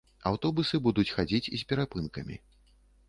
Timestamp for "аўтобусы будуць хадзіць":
0.29-1.43